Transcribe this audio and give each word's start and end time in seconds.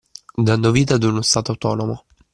Dando 0.45 0.71
vita 0.71 0.95
ad 0.95 1.03
uno 1.03 1.21
stato 1.21 1.51
autonomo. 1.51 2.05